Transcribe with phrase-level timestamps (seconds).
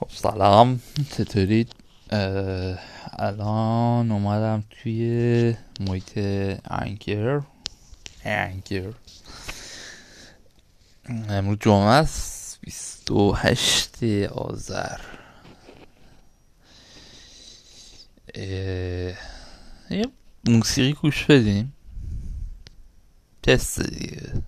[0.00, 0.80] خب سلام.
[1.16, 1.72] چطورید
[3.18, 6.18] الان اومدم توی محیط
[6.64, 7.42] انکر.
[8.24, 8.92] انکر.
[11.28, 15.00] امروز جمعه است 28 آذر.
[19.90, 20.08] یه
[20.44, 21.72] موسیقی گوش بدیم
[23.42, 24.42] تست دیگه.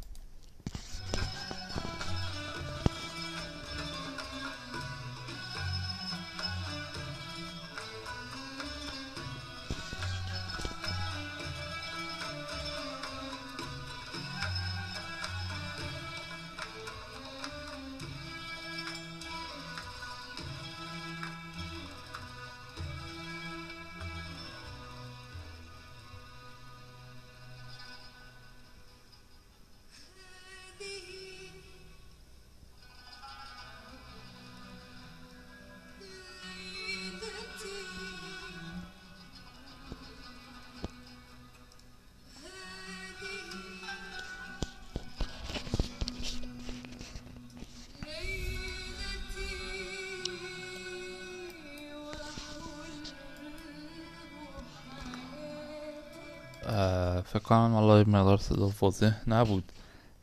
[58.11, 59.73] مقدار صدا واضح نبود.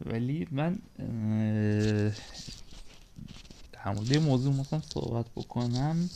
[0.06, 0.80] ولی من
[3.74, 6.10] در مورد موضوع مثلا صحبت بکنم.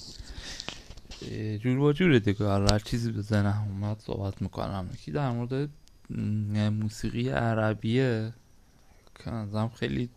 [1.59, 2.45] جور با جوره دیگه.
[2.45, 4.89] هر چیزی به ذهنم اومد صحبت می‌کنم.
[4.93, 5.69] یکی در مورد
[6.69, 8.33] موسیقی عربیه
[9.15, 10.09] که خیلی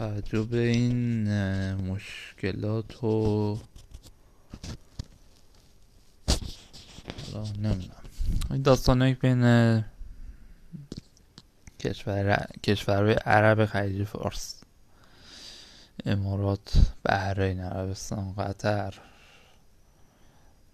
[0.00, 1.28] توجه به این
[1.74, 3.58] مشکلات و
[7.34, 7.90] نمی‌دونم.
[8.50, 9.84] این داستانهایی بین
[11.80, 14.62] کشور کشورهای عرب خلیج فارس
[16.06, 18.94] امارات بحرین عربستان قطر.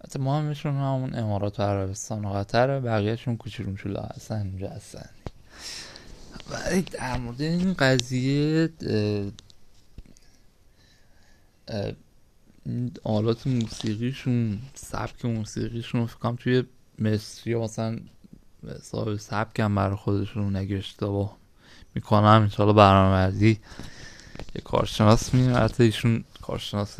[0.03, 5.09] حتی ما همشون همون امارات و عربستان و قطر بقیهشون کوچولو چولا هستن اینجا هستن.
[6.91, 8.69] در مورد این قضیه
[13.03, 16.63] آلات موسیقیشون سبک موسیقیشون فکرم توی
[16.99, 17.99] مصری مثلا
[18.81, 21.29] صاحب سبک هم برای خودشون نگشته و
[21.95, 23.37] می‌کنم انشاءالله برنامه
[24.55, 26.99] یه کارشناس میره ایشون کارشناس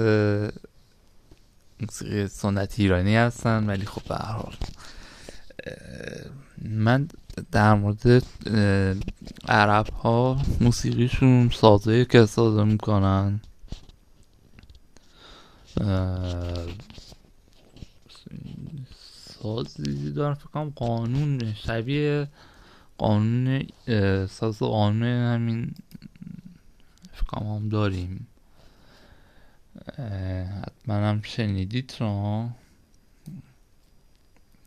[1.80, 4.56] موسیقی سنتی ایرانی هستن ولی خب به هر حال
[6.62, 7.08] من
[7.52, 8.24] در مورد
[9.48, 13.42] عرب ها موسیقیشون سازه که سازه می‌کنن.
[19.42, 22.28] سازی دارم فکرم قانون شبیه
[22.98, 23.68] قانون
[24.28, 25.76] ساز قانون همین
[27.14, 28.28] فکرم هم داریم.
[29.98, 32.50] حتما هم شنیدید رو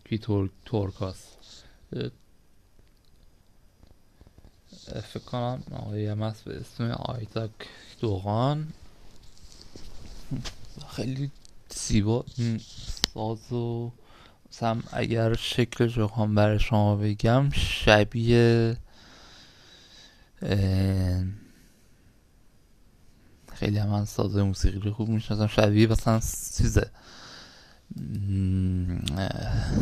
[0.05, 0.21] کی
[0.67, 1.65] ترکاست
[4.85, 7.51] فکر کنم آقای هم هست به اسم آیتاک
[8.01, 8.69] دوغان.
[10.89, 11.31] خیلی
[11.71, 12.25] زیبا
[13.15, 13.93] ساز و
[14.53, 15.29] مثلا اگر
[15.97, 18.77] رو هم برای شما بگم شبیه
[23.55, 25.47] خیلی هم من ساز موسیقی رو خوب می‌شناسم.
[25.47, 26.21] شبیه مثلا
[26.57, 26.91] چیزه.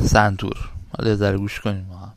[0.07, 0.71] سنتور.
[0.99, 2.15] حالا ذره گوش کنیم ما هم.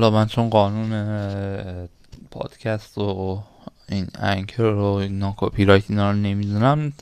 [0.00, 1.88] حالا من چون قانون
[2.30, 3.42] پادکست و
[3.88, 6.92] این انکر و اینا کپی رایت اینا رو نمی‌دونم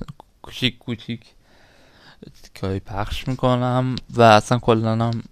[0.43, 1.35] کوچیک کوچیک
[2.55, 5.23] که پخش می‌کنم و اصلا کلا هم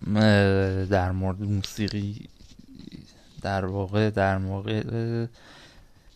[0.84, 2.28] در مورد موسیقی
[3.42, 4.82] در واقع در موقع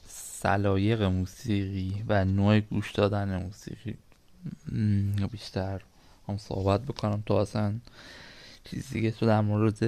[0.08, 3.94] سلایق موسیقی و نوع گوش دادن موسیقی
[5.32, 5.80] بیشتر
[6.28, 7.74] هم صحبت بکنم تو اصلا
[8.64, 9.78] چیزی که تو در مورد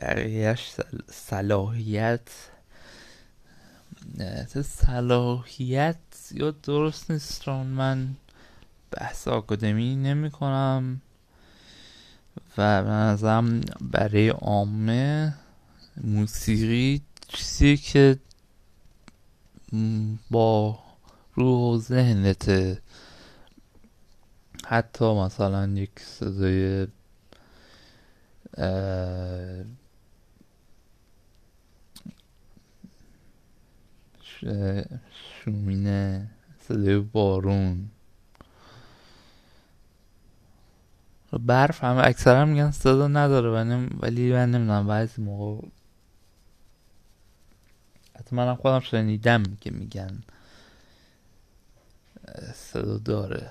[0.00, 0.76] بقیهش
[1.10, 2.28] صلاحیت
[4.62, 5.96] صلاحیت
[6.30, 8.16] یا درست نیست من
[8.90, 11.00] بحث آکادمی نمی کنم
[12.58, 12.82] و
[13.16, 15.34] به برای عامه
[15.96, 18.18] موسیقی چیزی که
[20.30, 20.78] با
[21.34, 22.80] رو ذهنته.
[24.66, 26.86] حتی مثلا یک صدای
[35.44, 36.30] شومینه
[36.60, 37.90] صدای بارون.
[41.32, 43.50] برف هم اکثرا میگن صدا نداره
[44.00, 45.66] ولی من نمی‌دونم بعضی موقع
[48.18, 50.22] حتی منم خودم شنیدم که میگن
[52.54, 53.50] صدا داره.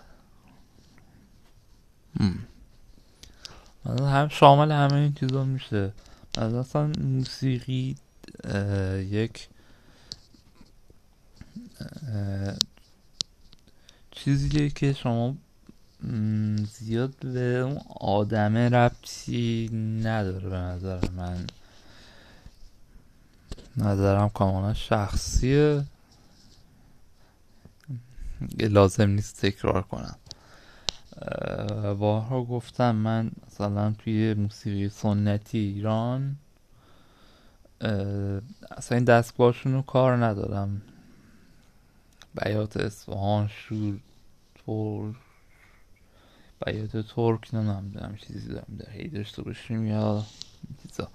[3.86, 5.94] هم شامل همه این چیزا میشه.
[6.38, 7.96] اصلا موسیقی
[8.98, 9.48] یک
[14.12, 15.36] چیزیه که شما
[16.72, 19.70] زیاد به اون آدمه ربطی
[20.04, 21.48] نداره به نظر من.
[23.78, 25.84] نظرم کاملا شخصیه.
[28.60, 30.16] لازم نیست تکرار کنم.
[32.00, 36.36] بارها گفتم من مثلا توی موسیقی سنتی ایران
[38.72, 40.82] اصلا این دستگاهشون رو کار ندارم.
[42.44, 44.00] بیات اصفهان شور
[44.66, 45.16] تور
[46.66, 50.24] بیات ترک نمی‌دونم چیزی دارم در هی داشته باشیم یا
[50.84, 51.08] چیزا.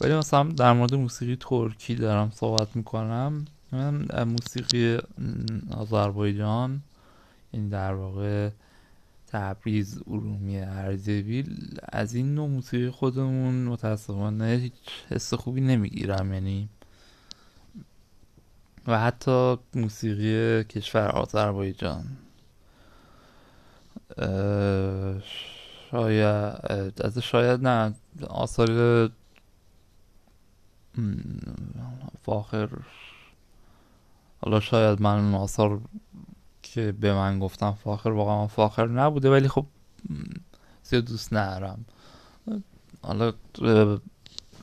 [0.00, 3.44] ولی مثلا در مورد موسیقی ترکی دارم صحبت می‌کنم.
[3.72, 4.98] من موسیقی
[5.70, 6.82] آذربایجان
[7.52, 8.50] این در واقع
[9.34, 14.72] تبریز ارومیه اردبیل از این نوع موسیقی خودمون متاسفانه هیچ
[15.10, 16.68] حس خوبی نمی‌گیرم یعنی
[18.86, 22.04] و حتی موسیقی کشور آذربایجان.
[25.90, 27.94] شاید از شاید نه
[28.28, 29.10] آثار
[32.22, 32.68] فاخر
[34.40, 35.80] حالا شاید من آثار
[36.74, 39.66] که به من گفتم فاخر واقعا فاخر نبوده ولی خب
[40.82, 41.84] زیاد دوست ندارم.
[43.02, 43.32] حالا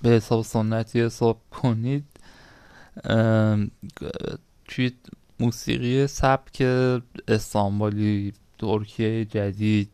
[0.02, 2.06] به حساب سنتی حساب کنید
[4.66, 4.92] توی
[5.40, 6.62] موسیقی سبک
[7.28, 9.90] استانبولی ترکیه جدید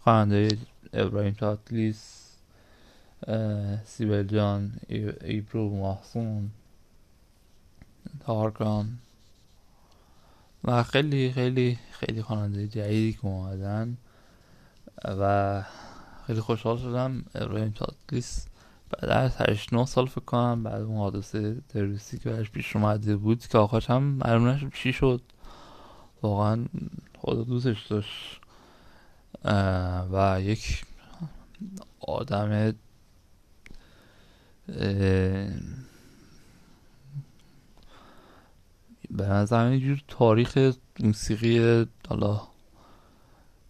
[0.00, 0.58] خواننده
[0.92, 2.28] ابراهیم تاتلیس
[3.84, 4.72] سیبل جان
[5.24, 6.50] ایبرو محسون
[8.20, 8.98] تارکان
[10.68, 13.96] و خیلی خیلی خیلی خواننده جدیدی که اومدن
[15.04, 15.62] و
[16.26, 17.24] خیلی خوشحال شدم.
[17.34, 18.46] ابراهیم تاتلیس
[18.90, 23.46] بعد از 89 سال فکر کنم بعد اون حادثه تروریستی که برش پیش اومده بود
[23.46, 25.22] که آخرش هم معلوم نشد چی شد.
[26.22, 26.64] واقعا
[27.18, 28.40] خدا دوستش داشت.
[30.12, 30.84] و یک
[32.00, 32.74] آدم
[39.10, 42.40] به نظر جور تاریخ موسیقی حالا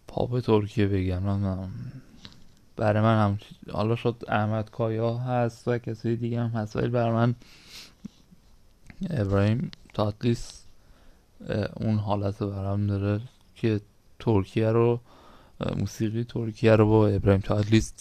[0.08, 1.22] پاپ ترکیه بگم
[2.76, 3.38] برای من هم
[3.72, 7.34] حالا شد احمد کایا هست و کسی دیگه هم هست ولی برای من
[9.10, 10.62] ابراهیم تاتلیس
[11.76, 13.20] اون حالت برام داره
[13.54, 13.80] که
[14.18, 15.00] ترکیه رو
[15.76, 17.92] موسیقی ترکیه رو با ابراهیم تاتلیس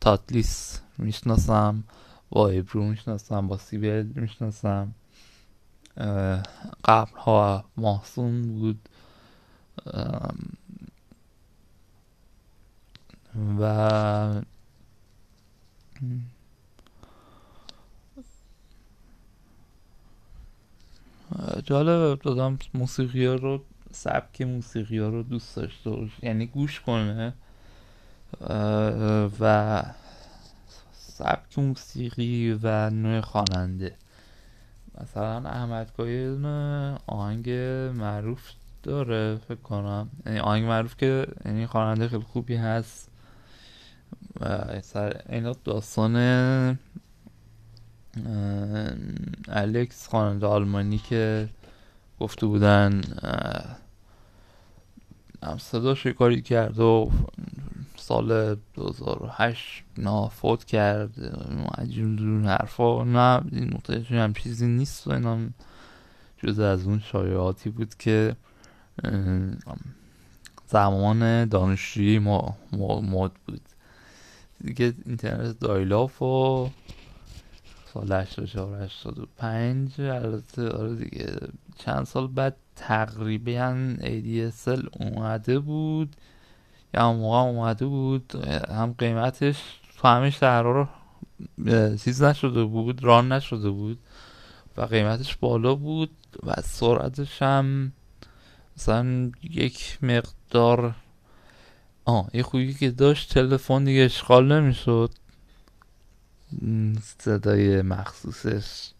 [0.00, 1.84] تاتلیس می‌شناسم
[2.30, 4.94] با ابرو می‌شناسم با سیبل می‌شناسم.
[6.84, 8.88] قبل ها محسون بود
[13.60, 14.42] و
[21.64, 27.34] جالب دادم موسیقی ها رو سبک موسیقی ها رو دوست داشته یعنی گوش کنه.
[29.40, 29.82] و
[30.92, 33.96] سبک موسیقی و نوع خواننده.
[35.02, 36.46] مثلا احمد کایل
[37.06, 37.50] آهنگ
[37.94, 38.50] معروف
[38.82, 40.10] داره فکر کنم.
[40.26, 43.10] یعنی آهنگ معروف که یعنی خواننده خیلی خوبی هست.
[44.82, 46.16] سر این داستان
[49.48, 51.48] الکس خواننده آلمانی که
[52.20, 53.00] گفته بودن
[55.46, 57.10] هم صدا کاری کرد و
[57.96, 61.10] سال 2008 نه فوت کرد
[61.78, 63.04] عجیب دون حرفا.
[63.04, 65.38] نه این متوجه هم چیزی نیست و اینا
[66.42, 68.36] جز از اون شایعاتی بود که
[70.66, 72.56] زمان دانشجویی ما
[73.02, 73.60] مد بود.
[74.64, 76.70] دیگه اینترنت دایلاف و
[77.94, 81.36] سال 84 85 البته آره دیگه
[81.78, 86.16] چند سال بعد تقریبا ADSL اومده بود.
[86.94, 88.34] یا هم موقع اومده بود.
[88.68, 90.88] هم قیمتش تو همه شهرها رو
[91.96, 93.98] چیز نشده بود ران نشده بود
[94.76, 96.10] و قیمتش بالا بود
[96.42, 97.92] و سرعتش هم
[98.76, 100.94] مثلا یک مقدار
[102.04, 105.10] آه یه خوبی که داشت تلفن دیگه اشغال نمی‌شد.
[107.18, 108.90] صدای مخصوصش.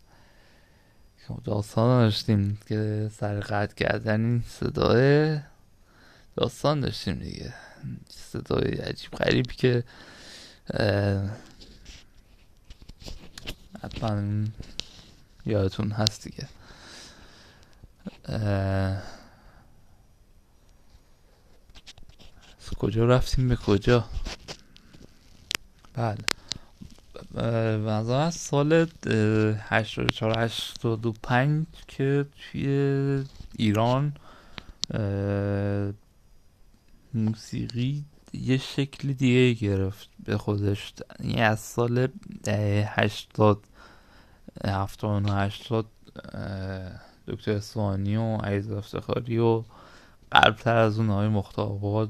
[1.45, 5.39] داستان داشتیم که سر قطع کردن صدای
[6.37, 7.55] داستان داشتیم دیگه.
[8.09, 9.85] صدای عجیب غریبی که
[13.83, 14.45] حتما
[15.47, 16.49] یادتون هست دیگه.
[22.79, 24.09] کجا رفتیم به کجا؟
[25.95, 26.17] بله.
[27.37, 28.87] مثلا از سال
[29.61, 33.25] 84 پنج که توی
[33.57, 34.13] ایران
[37.15, 40.95] موسیقی یه شکل دیگه گرفت به خودش.
[41.21, 42.09] یعنی از سال
[42.87, 43.59] هشتاد
[44.65, 45.87] هفتاد و هشتاد
[47.29, 49.63] دکتر اسوانی و عیز افتخاری و
[50.31, 52.09] قلبتر از اون های مختابات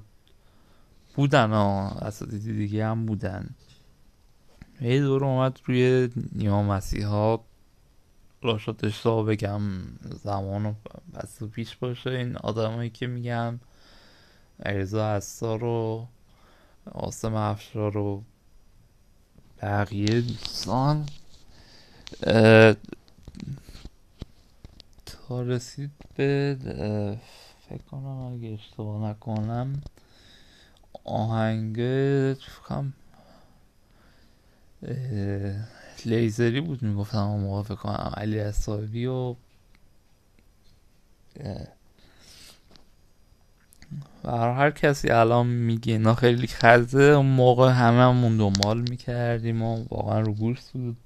[1.15, 1.89] بودن ها.
[1.89, 3.51] اساتید دیگه هم بودن.
[4.81, 7.39] یه دور اومد روی نیما مسیحا.
[8.43, 9.61] راشد اشتباه بگم
[10.25, 10.75] زمان و
[11.15, 12.11] بس پیش باشه.
[12.11, 13.61] این آدمایی که میگم
[14.65, 16.07] عریضا هستا رو
[16.95, 18.23] آسم افشار رو
[19.63, 21.07] بقیه دوستان
[25.07, 26.57] تا رسید به
[27.69, 29.83] فکر کنم اگه اشتباه نکنم
[31.05, 31.75] آهنگ
[32.35, 32.93] فکرم
[36.07, 39.35] لیزری بود می‌گفتم اون موقع فکر کنم علی اصابی و
[44.25, 47.03] و هر کسی الان میگه اینا خیلی خزه.
[47.03, 50.97] اون موقع همه همون دنبال می‌کردیم و واقعا رو بورس بود.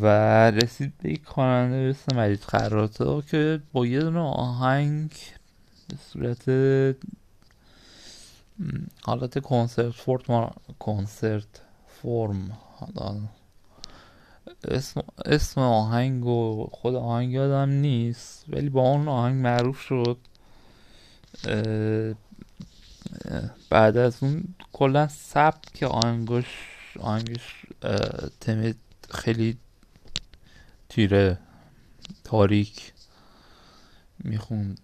[0.00, 0.06] و
[0.50, 5.10] رسید به یک خواننده مثل مجید خراتا که با یه دونه آهنگ
[5.88, 6.44] به صورت
[9.02, 12.58] حالت کنسرت فورم کنسرت فرم
[14.64, 20.18] اسم, اسم آهنگ و خود آهنگ یادم نیست ولی با اون آهنگ معروف شد
[23.70, 26.46] بعد از اون کلا سبک آهنگش
[27.00, 27.66] آهنگش
[28.40, 28.74] تم
[29.10, 29.56] خیلی
[30.88, 31.38] تیره
[32.24, 32.92] تاریک
[34.18, 34.80] می‌خوند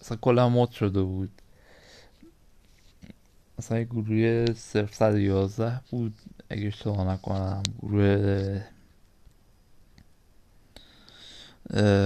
[0.00, 1.42] اصلا کلا مد شده بود
[3.58, 6.14] مثلا گروه صرف صد یازده بود.
[6.50, 8.62] اگه اشتباه نکنم گروه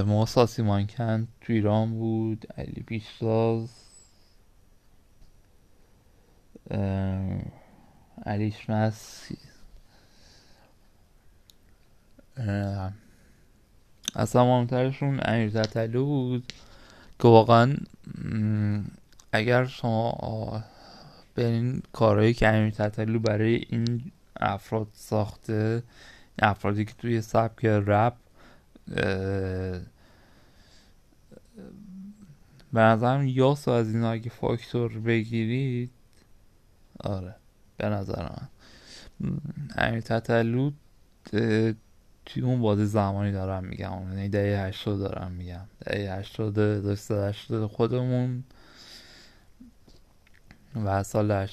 [0.06, 2.46] موسا سیمانکند تو ایران بود.
[2.58, 3.68] علی پیشتاز
[8.26, 9.38] علیش مسی
[14.14, 15.62] اصلا مهمترشون امیر
[16.04, 16.52] بود
[17.18, 17.76] که واقعا
[19.32, 20.64] اگر شما
[21.44, 25.82] این کارهایی که امیر تطلو برای این افراد ساخته
[26.42, 28.14] افرادی که توی سبک رپ
[32.72, 35.90] به نظرم یاس از اینا اگه فاکتور بگیرید
[37.04, 37.34] آره
[37.76, 38.48] به نظر من.
[39.76, 40.70] امیر تطلو
[42.26, 45.66] توی اون بازی زمانی دارم میگم یعنی دهه هشتاد دارم میگم.
[45.80, 48.44] دهه هشتاد داشته هشتاد خودمون
[50.76, 51.46] و سال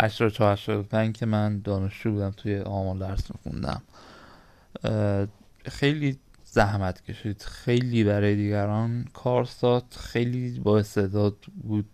[0.00, 3.82] 84 که من دانشجو بودم توی آمال درس میخوندم.
[5.64, 7.42] خیلی زحمت کشید.
[7.42, 11.86] خیلی برای دیگران کار ساد خیلی با استعداد بود.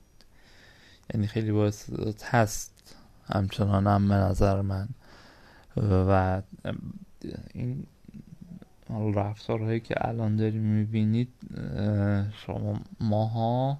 [1.14, 2.96] یعنی خیلی با استعداد هست.
[3.26, 4.88] همچنان هم به نظر من.
[5.76, 6.42] و
[7.54, 7.86] این
[9.14, 11.28] رفتارهایی که الان داریم می‌بینید
[12.46, 13.78] شما ماها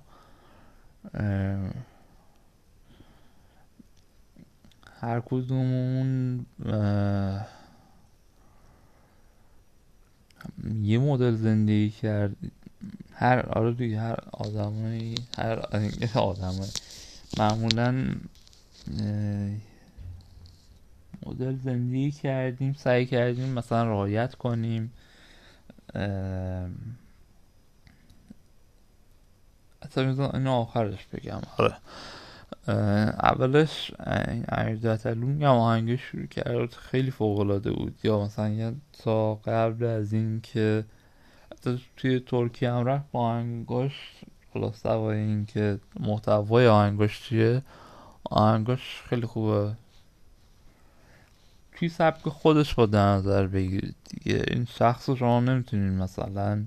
[5.01, 6.47] هر کدومون
[10.83, 12.37] یه مدل زندگی کرد.
[13.13, 15.59] هر آره هر آدمایی هر
[16.19, 16.71] آدمایی.
[17.39, 18.15] معمولا
[21.27, 24.93] مدل زندگی کردیم سعی کردیم مثلا رعایت کنیم.
[29.85, 31.41] حتی میزن اینو آخرش بگم.
[31.59, 31.77] آره.
[33.23, 33.93] اولش
[34.29, 34.79] این امیر
[35.41, 37.99] یا آهنگه شروع کرد خیلی فوق العاده بود.
[38.05, 40.85] یا مثلا تا قبل از این که
[41.97, 43.93] توی ترکیه هم رفت با آهنگاش
[44.55, 47.63] حالا سوای این که محتوای آهنگاش چیه؟
[48.25, 49.73] آهنگاش خیلی خوبه.
[51.75, 54.45] توی سبک خودش با نظر بگیرید دیگه.
[54.49, 56.65] این شخص رو شما نمی‌تونید مثلا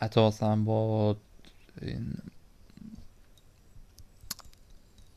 [0.00, 1.16] حتی مثلا با
[1.82, 2.14] این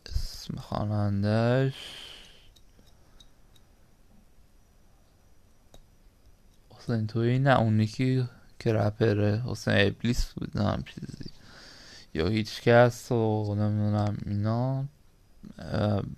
[0.06, 1.74] اسم خوانندهش
[6.78, 8.30] حسین توی نه اون یکی
[8.60, 9.42] که رپره.
[9.46, 11.30] حسین ابلیس بود نه چیزی.
[12.14, 14.86] یا هیچ کس و نمی‌دونم اینا.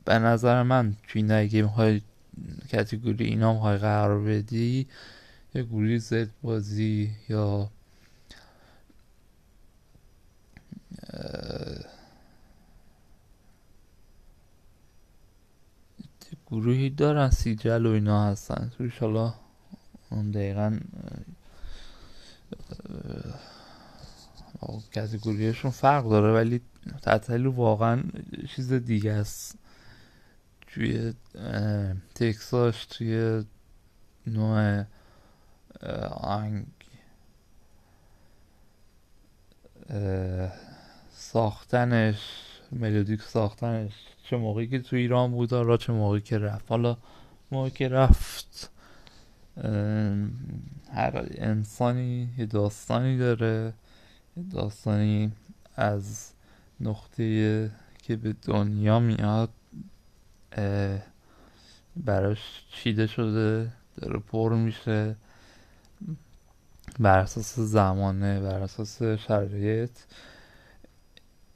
[0.05, 2.01] به نظر من توی اگه می‌خوای
[2.69, 4.87] کتگوری اینا می‌خوای قرار بدی
[5.55, 7.69] یه گوری زد بازی یا
[16.47, 18.71] گروهی دارن سیجل و اینا هستن.
[18.77, 19.33] توش حالا
[20.09, 20.79] اون دقیقا
[24.91, 26.61] کتگوریشون فرق داره ولی
[27.01, 28.03] تطلو واقعا
[28.55, 29.57] چیز دیگه است.
[30.67, 31.13] توی
[32.15, 33.43] تکساش توی
[34.27, 34.83] نوع
[36.11, 36.65] آنگ
[41.35, 42.17] ساختنش
[42.71, 43.91] ملودیک ساختنش
[44.23, 46.65] چه موقعی که تو ایران بود را چه موقعی که رفت.
[46.69, 46.97] حالا
[47.51, 48.71] موقعی که رفت
[50.93, 53.73] هر انسانی یه داستانی داره.
[54.37, 55.31] یه داستانی
[55.75, 56.31] از
[56.79, 57.71] نقطه
[58.03, 59.49] که به دنیا میاد
[61.95, 65.15] براش چیده شده داره پر میشه.
[66.99, 69.91] بر اساس زمانه بر اساس شرایط.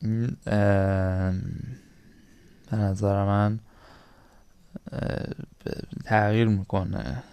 [0.02, 0.38] این
[2.72, 3.60] به نظر من
[6.06, 7.24] تغییر می‌کنه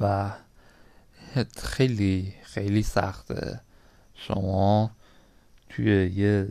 [0.00, 0.32] و
[1.56, 3.60] خیلی خیلی سخته.
[4.14, 4.90] شما
[5.68, 6.48] توی یه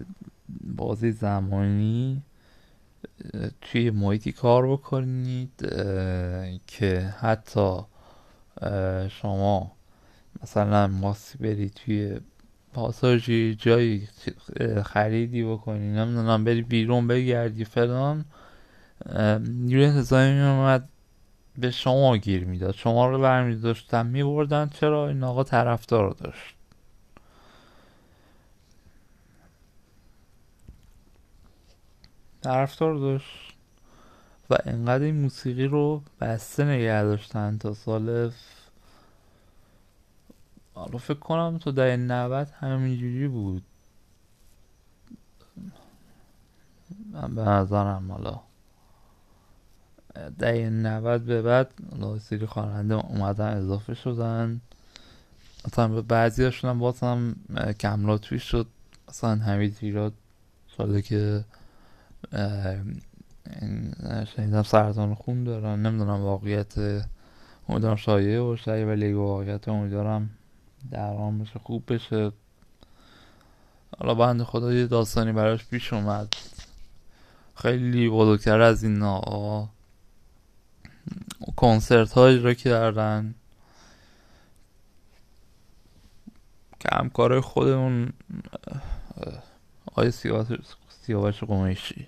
[0.64, 2.24] بازی زمانی
[3.62, 5.60] توی محیطی کار بکنید
[6.68, 7.80] که حتی
[9.10, 9.72] شما
[10.44, 12.20] مثلا ماسی بری توی
[12.74, 14.08] پاساژی جایی
[14.86, 18.26] خریدی بکنی نمی‌دونم بری بیرون بگردی فلان.
[19.40, 20.90] نیروی انتظامی میومد
[21.58, 22.76] به شما گیر می‌داد.
[22.76, 26.56] شما رو برمی داشتن میبردن چرا این آقا طرفدار داشت؟
[32.42, 33.54] طرفدار داشت
[34.50, 38.32] و انقدر این موسیقی رو بسته نگه داشتن تا سال
[40.74, 43.64] حالا فکر کنم تو دهه 90 همینجوری بود.
[47.12, 48.40] من به نظرم حالا
[50.40, 51.72] دهه 90 به بعد
[52.20, 54.62] سری خواننده اومدن اضافه شدن.
[55.68, 57.36] مثلا به بعضی هاشون هم باز هم
[57.80, 58.68] کملاتوی شد.
[59.10, 60.14] مثلا حمید ایراد
[60.78, 61.46] ساله که
[64.36, 66.74] شنیدم سرطان خون دارن نمی‌دونم واقعیت
[67.70, 70.30] امیدوارم شایعه باشه ولی واقعیت امیدوارم
[70.92, 72.32] درمان بشه خوب بشه.
[74.00, 76.34] حالا بند خدا یه داستانی براش پیش اومد.
[77.56, 79.70] خیلی بزرگتر از این آقا
[81.56, 83.36] کنسرت های اجرا کردن.
[86.80, 88.14] که همکارای خودمون
[89.86, 92.08] آقای سیاوش قمیشی.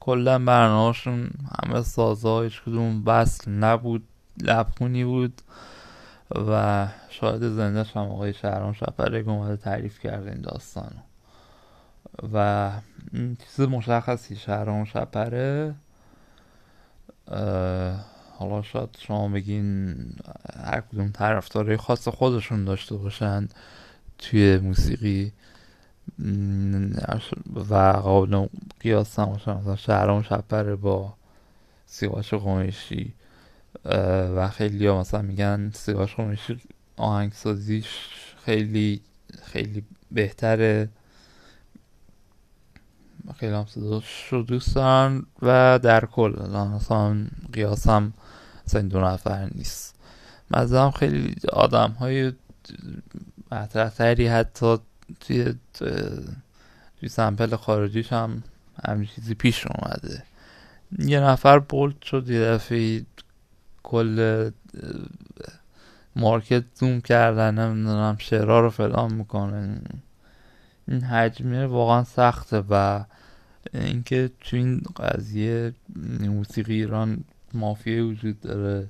[0.00, 4.08] کلا برنامهشون همه سازها هیچ کدوم بس نبود.
[4.42, 5.42] لبخونی بود
[6.30, 10.92] و شاید زنده هم آقای شهرام شپره اومده تعریف کرده این داستان
[12.32, 12.70] و
[13.16, 15.74] چیز مشخصی شهرام شپره
[18.38, 19.96] حالا شاید شما بگین
[20.64, 23.48] هر کدوم طرفدارای خاص خودشون داشته باشن
[24.18, 25.32] توی موسیقی.
[27.70, 28.46] و قابل
[28.80, 31.14] قیاس نماشن مثلا شهرام شپره با
[31.86, 33.14] سیواش قمیشی
[34.36, 36.60] و خیلی ها مثلا میگن سیواش قمیشی
[36.96, 37.88] آهنگسازیش
[38.44, 39.00] خیلی
[39.44, 40.88] خیلی بهتره.
[43.36, 46.34] خیلی هم صداش رو دوست دارن و در کل
[46.74, 48.12] مثلا قیاسم
[48.66, 49.94] مثلا این دو نفر نیست.
[50.50, 52.32] مزدم خیلی آدم های
[53.52, 54.76] مطرحتری حتی
[55.20, 55.54] توی
[57.00, 58.42] توی سمپل خارجیش هم
[58.84, 60.22] همین چیزی پیش اومده.
[60.98, 63.02] یه نفر بولد شد یه دفعه
[63.86, 64.50] کل
[66.16, 69.80] مارکت زوم کردن نمی‌دونم شعرها رو فلان می‌کنه.
[70.88, 73.04] این حجمه واقعا سخته و
[73.74, 75.74] اینکه تو این قضیه
[76.20, 78.88] موسیقی ایران مافیه وجود داره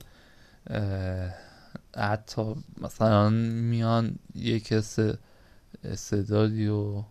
[1.96, 4.98] حتی مثلا میان یه کس
[5.84, 7.02] استعدادی و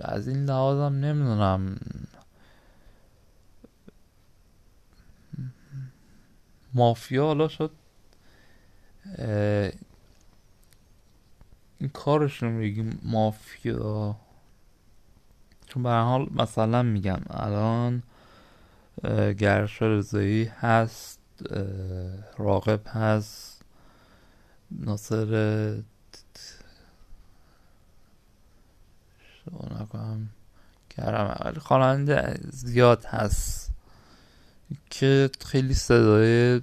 [0.00, 1.76] از این لحاظم نمی‌دونم.
[6.76, 7.70] مافیا حالا شد
[11.78, 14.16] این کارشون بگیم مافیا.
[15.66, 18.02] چون به حال مثلا میگم الان
[19.38, 21.20] گرش رضایی هست
[22.38, 23.62] راقب هست
[24.70, 25.82] ناصر
[29.20, 30.28] شو نکنم
[30.90, 33.65] کرم خواننده زیاد هست.
[34.90, 36.60] که خیلی صدای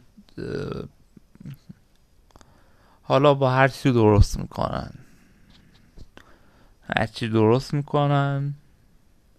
[3.04, 4.94] حالا با هر چی درست می‌کنن.
[6.98, 8.54] هر چی درست می‌کنن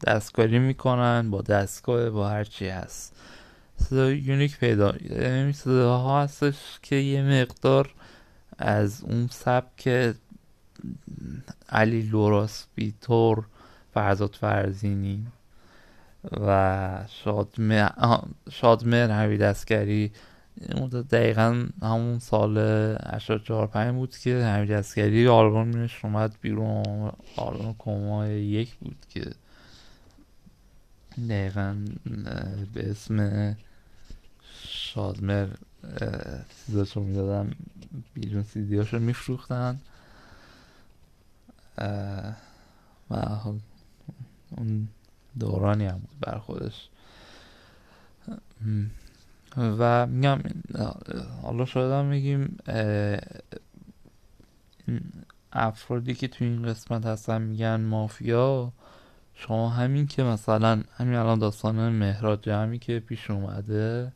[0.07, 3.16] دستکاری می‌کنن با دستگاه با هر چی هست.
[3.77, 7.94] صدا یونیک پیدا یعنی صداها هستش که یه مقدار
[8.59, 10.14] از اون سبک
[11.68, 13.44] علی لوراس بیتور
[13.94, 15.27] فرزاد فرزینی.
[16.32, 20.12] و شادمهر شادمهر هوی دستگری
[21.10, 28.96] دقیقا همون سال 84 بود که حمید اسکری آلبومش اومد بیرون آلبوم کما یک بود
[29.08, 29.30] که
[31.28, 31.76] دقیقا
[32.74, 33.56] به اسم
[34.68, 35.48] شادمر
[36.66, 37.52] چیزاشو می‌دادن
[38.14, 39.80] بیرون سیدیاشو میفروختن.
[43.10, 43.14] و
[44.50, 44.88] اون
[45.38, 46.88] دورانی هم بود بر خودش.
[49.57, 50.40] و میگم
[51.42, 52.57] حالا شاید میگیم
[55.53, 58.73] افرادی که تو این قسمت هستن میگن مافیا.
[59.35, 64.12] شما همین که مثلا همین الان داستان مهراد جمعی که پیش اومده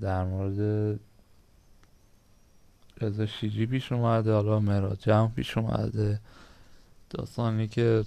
[0.00, 1.00] در مورد
[3.00, 6.20] رضا شیری پیش اومده حالا مهراد جمع پیش اومده.
[7.10, 8.04] داستانی که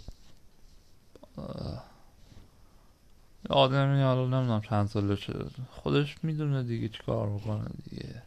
[3.50, 8.22] آدمی حالا نمی‌دونم چند ساله شده خودش می‌دونه دیگه چی کار می‌کنه دیگه.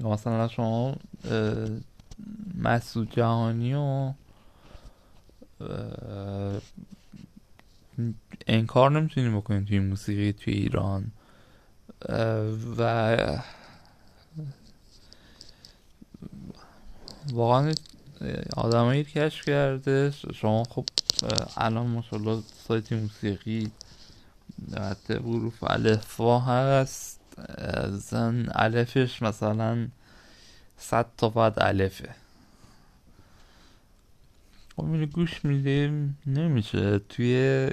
[0.00, 0.96] یا مثلا شما
[2.58, 4.12] مسعود جهانی و
[8.46, 11.10] انکار نمی‌تونیم بکنیم توی موسیقی توی ایران.
[12.78, 13.16] و
[17.32, 17.74] واقعا
[18.56, 20.12] آدمایی کشف کرده.
[20.34, 20.84] شما خب
[21.56, 23.70] الان ماشاءالله سایت موسیقی
[24.76, 27.20] حتی حروف الفا هست.
[27.90, 29.88] زن الفش مثلا
[30.78, 32.14] صد تا بعد الفه.
[34.76, 36.98] خب گوش میدیم نمیشه.
[36.98, 37.68] توی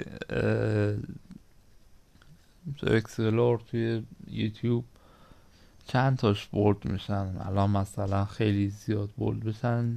[2.78, 4.84] تو اکسلور توی یوتیوب
[5.86, 9.96] چند تاش برد میشن؟ الان مثلا خیلی زیاد برد بشن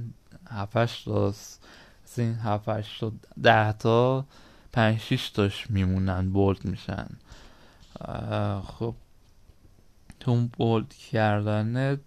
[0.52, 1.64] هفتش تاست
[2.04, 3.12] از این هفتش تا
[3.42, 4.24] ده تا
[4.72, 7.06] پنج شیش تاش میمونن بولد میشن.
[8.64, 8.94] خب
[10.20, 12.00] تو بولد کردن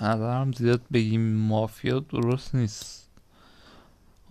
[0.00, 3.08] نظرم زیاد بگیم مافیا درست نیست.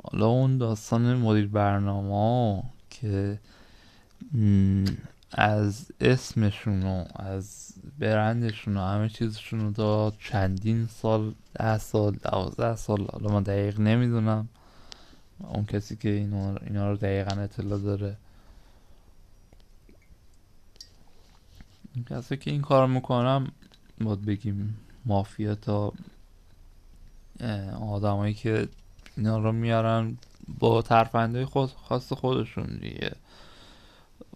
[0.04, 3.40] حالا اون داستان مدیر برنامه که
[5.34, 12.76] از اسمشون و از برندشون و همه چیزشون رو تا چندین سال ده سال دوازده
[12.76, 14.50] سال حالا من دقیق نمی‌دونم.
[15.40, 18.18] اون کسی که اینا, اینا رو دقیقا اطلاع داره.
[22.10, 23.52] کسی که این کار می‌کنم
[24.02, 25.94] باید بگیم مافیا تا
[27.82, 28.68] آدمایی که
[29.18, 30.18] اینا رو میارن
[30.60, 33.12] با ترفنده خود خاص خودشون دیگه.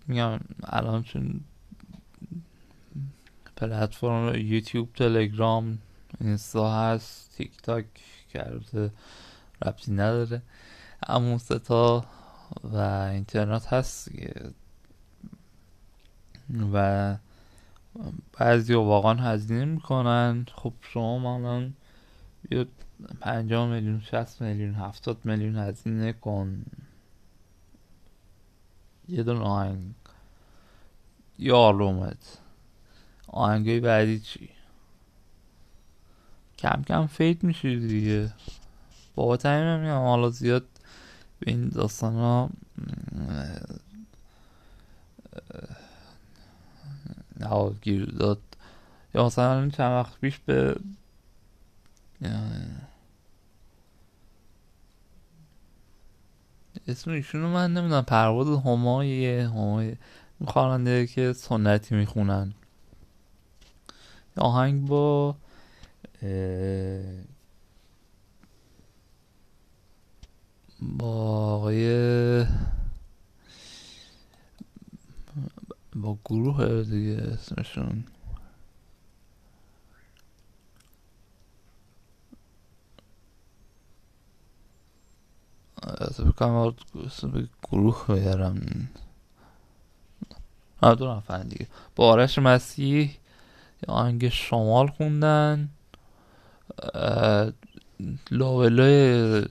[0.08, 1.41] میگم الان چون
[3.56, 5.78] پلتفرم یوتیوب تلگرام
[6.22, 7.86] اینستا هست تیک تاک
[8.34, 8.91] کرده
[9.65, 10.41] ربطی نداره.
[11.08, 12.06] همون ستا
[12.63, 14.12] و اینترنت هست
[16.74, 17.17] و
[18.39, 20.46] بعضی واقعا هزینه می‌کنن.
[20.54, 21.74] خب شما الان
[22.50, 22.65] بیا
[23.22, 26.65] پنجاه میلیون شست میلیون هفتاد میلیون هزینه کن.
[29.10, 29.93] یه دون آهنگ.
[31.39, 32.38] یا آلومت
[33.28, 34.50] آهنگای بعدی چی؟
[36.58, 38.34] کم کم فید میشه دیگه.
[39.15, 40.65] بابا همین میگم حالا زیاد
[41.39, 42.50] به این داستان ها
[47.82, 48.41] گیر داد.
[49.15, 50.80] یا مثلا چند وقت پیش به
[56.88, 58.02] اسم ایشونو من نمی‌دونم.
[58.02, 59.95] پرواز همای همای
[60.45, 62.54] خواننده که سنتی می‌خونن.
[64.38, 65.36] آهنگ با
[70.82, 72.45] با آقای
[75.95, 78.04] با گروه دیگه اسمشون.
[85.84, 86.73] از بکنم
[87.71, 88.89] گروه بیارم.
[90.81, 91.67] دو نفر دیگه.
[91.95, 93.17] با آرش مسیح
[93.87, 95.69] آهنگ شمال خوندن.
[98.31, 99.45] لاولای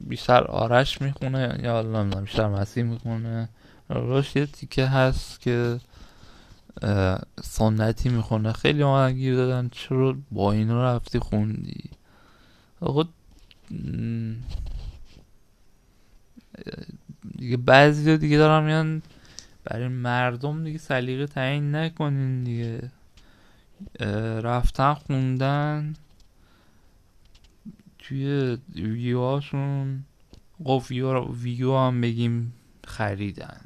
[0.00, 3.48] بیشتر آرش می‌خونه یا نمی‌دونم بیشتر مسیح می‌خونه.
[3.88, 5.80] راش یه تیکه هست که
[7.42, 8.52] سنتی می‌خونه.
[8.52, 9.68] خیلی آهنگ گیر دادن.
[9.68, 11.90] چرا با این رفتی خوندی؟
[12.80, 13.04] آقا
[17.38, 19.02] دیگه بعضی دیگه دارم میان
[19.64, 22.90] برای مردم دیگه سلیقه تعیین نکنین دیگه.
[24.40, 25.94] رفتن خوندن
[27.98, 30.04] توی ویوهاشون
[30.64, 32.52] قف ویو هم بگیم
[32.84, 33.60] خریدن.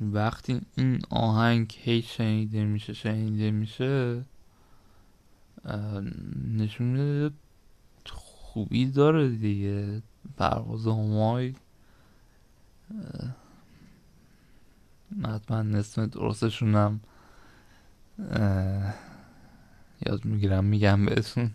[0.00, 4.24] وقتی این آهنگ هی شنیده میشه شنیده میشه
[6.56, 7.30] نشون
[8.06, 10.02] خوبی داره دیگه.
[10.36, 11.54] پرواز همای
[15.24, 17.00] حتما اسم درستشونم
[20.06, 21.50] یاد می‌گیرم میگم بهتون.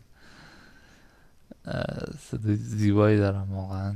[2.20, 3.96] صدای زیبایی دارم واقعا.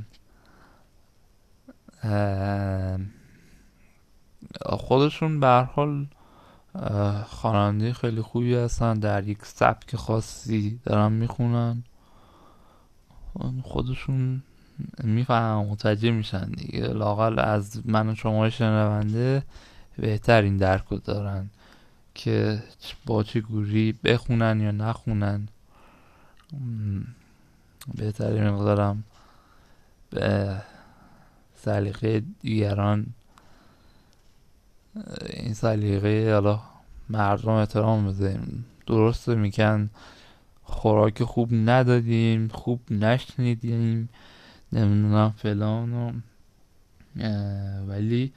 [4.62, 6.06] خودشون به حال
[7.26, 8.98] خواننده خیلی خوبی هستن.
[8.98, 11.82] در یک سبک خاصی دارن می‌خونن.
[13.62, 14.42] خودشون
[15.04, 16.86] می‌فهمم متوجه میشن دیگه.
[16.86, 19.42] لاقل از من و شما شنونده
[19.98, 21.50] بهتر این درک دارن
[22.14, 22.62] که
[23.06, 25.48] با چه گوری بخونن یا نخونن.
[27.94, 29.04] بهتری مقدارم
[30.10, 30.56] به
[31.54, 33.06] سلیقه دیگران
[35.30, 36.60] این سلیقه حالا
[37.08, 38.64] مردم احترام بذاریم.
[38.86, 39.90] درسته میکن
[40.62, 44.08] خوراک خوب ندادیم خوب نشنیدیم.
[44.72, 46.22] نمی‌دونم فلان
[47.88, 48.32] ولی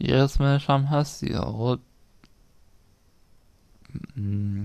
[0.00, 1.78] یه قسمش هم هستی آقا.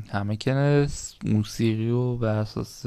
[0.09, 0.87] همه کنه
[1.25, 2.85] موسیقی و به اساس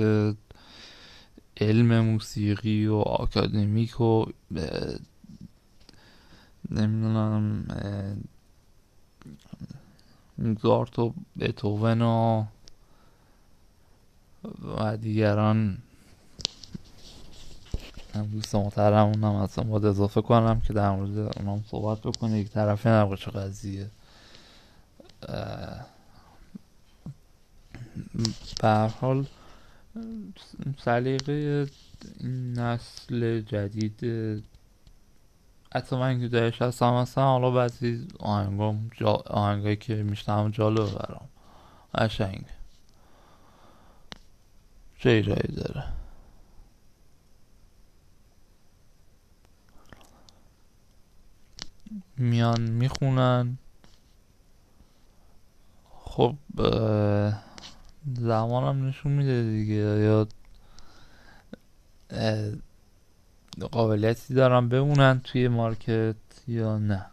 [1.60, 4.26] علم موسیقی و آکادمیک و
[6.70, 7.66] نمی‌دونم
[10.38, 12.44] موزارت و بتوون و
[14.78, 15.78] و دیگران
[18.22, 22.38] دوست محترم هم اصلا باید اضافه کنم که در مورد اونام صحبت بکنه.
[22.38, 23.90] یک طرفی نباشه قضیه.
[28.60, 29.26] به حال
[30.78, 31.66] سلیقه
[32.20, 34.00] این نسل جدید
[35.74, 39.12] حتی من که دهش هستم مثلا حالا بعضی آهنگام جا...
[39.26, 41.28] آهنگایی که میشنم جالب برام.
[41.94, 42.44] قشنگ
[44.98, 45.84] چه ایرایی داره؟
[52.16, 53.58] میان می‌خونن.
[55.90, 56.36] خب
[58.16, 59.74] زمانم نشون میده دیگه.
[59.74, 60.28] یا
[63.72, 66.16] قابلیتی دارن بمونن توی مارکت
[66.48, 67.06] یا نه.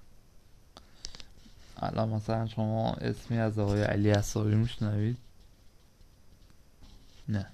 [1.78, 5.18] الان مثلا شما اسمی از آقای علی اصابی میشنوید؟
[7.30, 7.46] نه.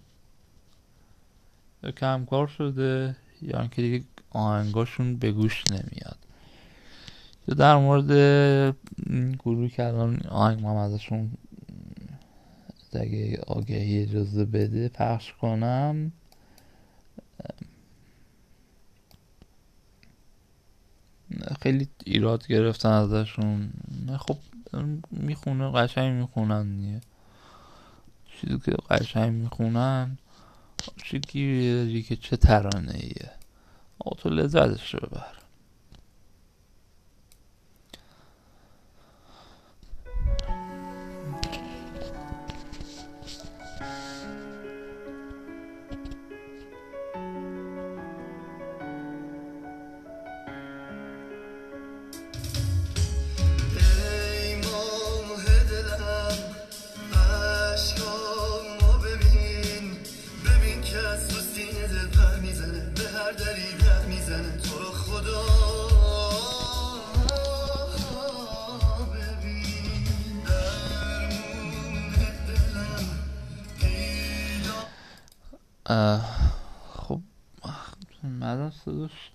[1.83, 6.17] یا کمکار شده یا اینکه دیگه آهنگاشون به گوش نمیاد.
[6.21, 6.26] یا
[7.55, 8.12] در مورد
[9.39, 11.31] گروه که الان آهنگ من ازشون
[12.93, 16.12] اگه آگهی اجازه بده پخش کنم.
[21.62, 23.69] خیلی ایراد گرفتن ازشون.
[24.19, 24.38] خب
[25.12, 27.01] می‌خونه قشنگ می‌خونن دیگه.
[28.25, 30.17] چیزی که قشنگ می‌خونن
[31.03, 31.19] چی
[32.01, 33.31] که چه ترانه ایه
[34.17, 35.37] تو لذتش رو ببر.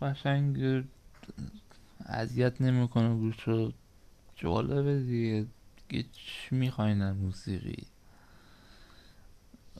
[0.03, 0.85] قشنگ
[2.07, 3.73] اذیت نمی‌کنه گوش رو
[4.37, 5.47] جالبه دیگه.
[5.88, 7.87] دیگه چی می‌خواین موسیقی.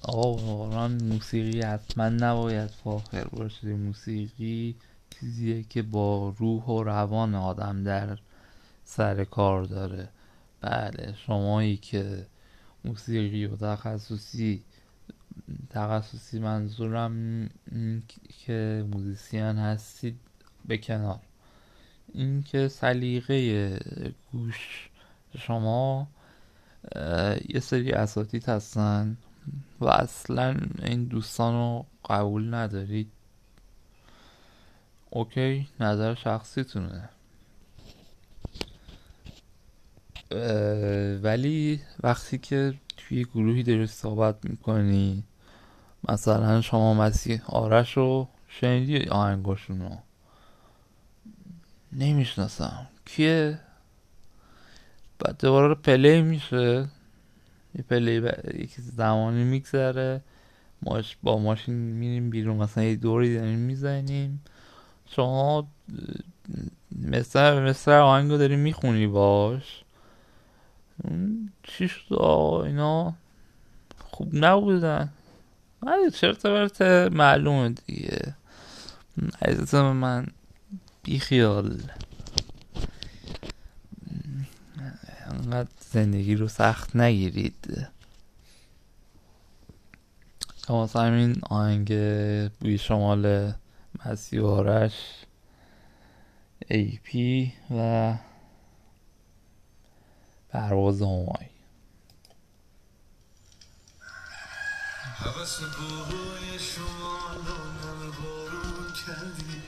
[0.03, 4.77] آقا واقعا موسیقی حتما نباید فاخر باشه موسیقی
[5.11, 8.19] چیزیه که با روح و روان آدم در
[8.85, 10.09] سر کار داره.
[10.61, 12.27] بله شمایی که
[12.85, 14.63] موسیقی و تخصصی
[15.71, 17.49] تخصصی منظورم
[18.45, 20.21] که موزیسین هستید
[20.65, 21.21] به کنار.
[22.15, 23.79] اینکه سلیقه
[24.33, 24.89] گوش
[25.39, 26.09] شما
[27.49, 29.17] یه سری اساتید هستن
[29.81, 33.11] و اصلا این دوستان رو قبول ندارید.
[35.11, 37.09] اوکی نظر شخصیتونه.
[41.23, 42.75] ولی وقتی که
[43.13, 45.25] توی گروهی داری صحبت می‌کنی.
[46.09, 49.99] مثلا شما مسیح آرش رو شنیدی آهنگاشون رو؟
[51.93, 52.89] نمی‌شناسم.
[53.05, 53.59] کیه؟
[55.19, 56.89] بعد دوباره رو پلی میشه.
[57.75, 58.55] یه پلی ب...
[58.55, 60.21] یکی زمانی میگذره.
[60.83, 62.57] ماش با ماشین میریم بیرون.
[62.57, 64.45] مثلا یه دوری داریم می‌زنیم.
[65.07, 65.69] شما
[67.03, 69.82] مثل مثل آهنگو داری می‌خونی باش؟
[71.63, 72.15] چی شد
[72.65, 73.15] اینا؟
[73.99, 75.13] خوب نبودن.
[75.83, 78.35] ولی چرت برت معلومه دیگه.
[79.43, 80.27] عزیزم من
[81.03, 81.83] بیخیال
[85.27, 87.89] انقدر زندگی رو سخت نگیرید.
[90.69, 91.89] واسه همین آهنگ
[92.61, 93.53] بوی شمال
[94.07, 94.93] مسیح آرش
[96.69, 98.15] ای پی و
[100.53, 101.49] پرواز همای
[105.19, 109.63] حوث بوی شمال بارون کردی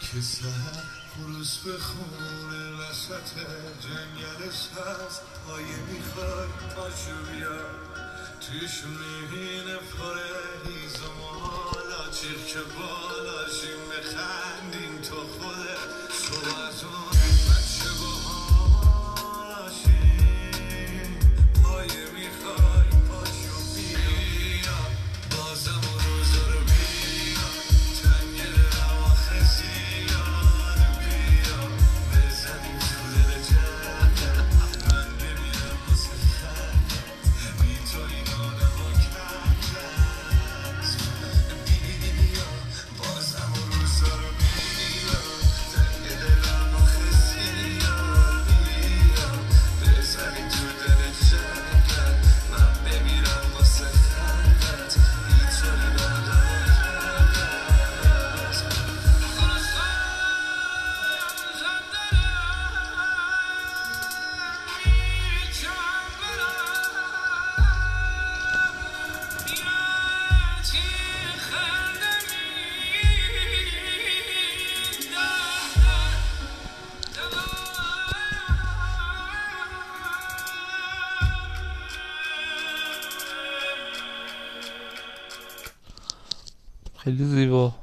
[0.00, 3.38] که سهر خروس به خونه وسط
[3.80, 7.60] جنگل سبز پایه می‌خوای پاشو بیا
[8.40, 10.30] توی شونین پره
[10.66, 15.99] هیزم و حالا چیر که بالا شیم بخندیم تو خوده
[87.20, 87.74] خیلی زیبا.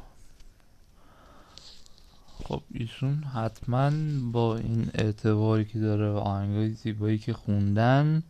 [2.44, 3.92] خب ایشون حتما
[4.32, 8.24] با این اعتباری که داره و آهنگای زیبایی که خوندن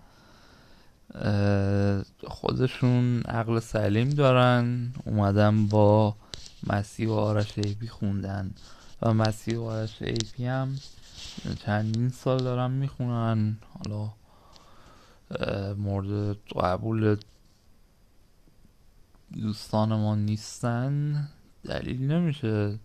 [2.28, 4.94] خودشون عقل سلیم دارن.
[5.06, 6.16] اومدن با
[6.68, 8.52] مسیح و آرش ای‌پی خوندن.
[9.02, 10.80] و مسیح و آرش ای‌پی هم
[11.66, 13.58] چندین سال دارن می‌خونن.
[13.74, 14.10] حالا
[15.74, 17.18] مورد قبول
[19.34, 21.28] دوستان ما نیستن.
[21.64, 22.80] دلیل نمیشه.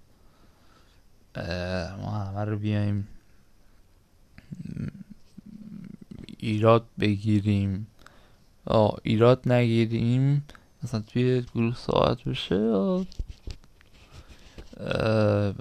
[1.99, 3.09] ما همه رو بیایم
[6.39, 7.87] ایراد بگیریم.
[9.03, 10.45] ایراد نگیریم.
[10.83, 12.73] مثلا توی گروه صحبت بشه؟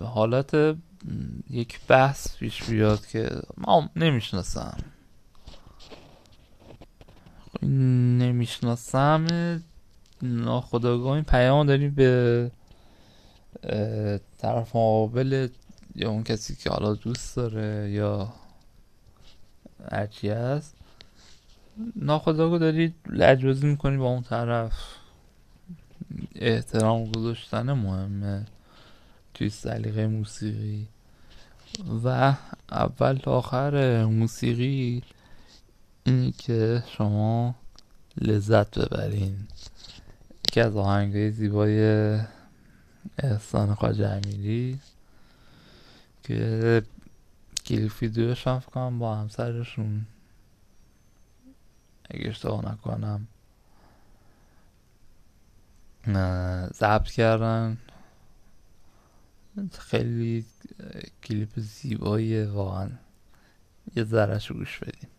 [0.02, 0.76] حالت
[1.50, 4.78] یک بحث پیش بیاد که ما نمی‌شناسم.
[7.64, 9.28] نمی‌شناسم.
[10.24, 12.52] ناخداگاه این پیام داریم به
[14.38, 15.48] طرف مقابل
[15.96, 18.34] یا اون کسی که حالا دوست داره یا
[19.92, 20.76] هرچی هست.
[21.96, 24.74] ناخداگاه دارید لجبازی می‌کنی با اون طرف.
[26.36, 28.46] احترام گذاشتن مهمه.
[29.34, 30.88] توی سلیقه موسیقی.
[32.04, 32.34] و
[32.72, 35.04] اول تا آخر موسیقی
[36.04, 37.56] اینی که شما
[38.22, 39.48] لذت ببرین.
[40.52, 41.80] یکی از آهنگهای زیبای
[43.18, 44.80] احسان خواجه امیری
[46.24, 46.84] که
[47.66, 50.06] کلیپ ویدیوش هم کنم با همسرشون.
[52.10, 53.28] اگه اشتباه نکنم.
[56.74, 57.78] ضبط کردن.
[59.80, 60.46] خیلی
[61.24, 62.90] کلیپ زیباییه واقعا.
[63.96, 65.10] یه ذرهش گوش بدیم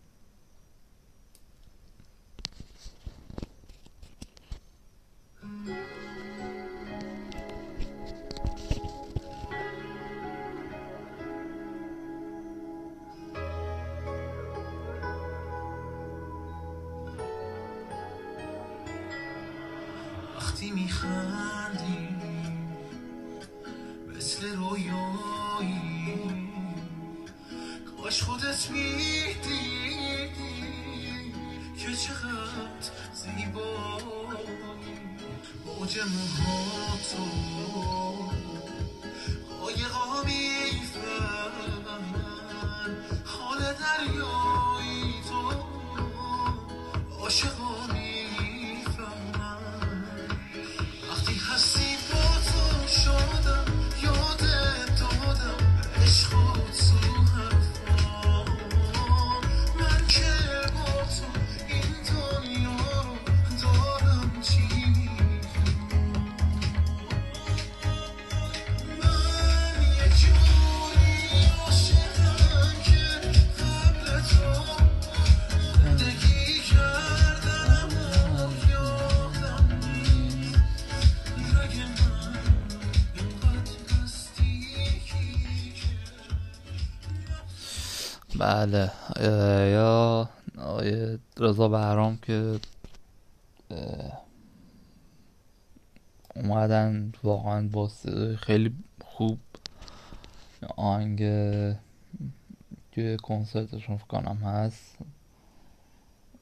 [28.62, 30.32] خودت می‌دیدی
[31.78, 34.62] که چقدر زیبایی.
[35.66, 37.24] موج موهاتو
[39.60, 41.72] قایقا میفرن
[43.24, 44.61] حال دریایی
[88.42, 88.90] بله.
[89.70, 90.28] یا
[90.58, 92.60] آقای رضا بهرام که
[96.36, 97.90] اومدن واقعا با
[98.38, 98.74] خیلی
[99.04, 99.38] خوب
[100.76, 101.18] آهنگ
[102.92, 104.96] توی کنسرتشون فکر کنم هست.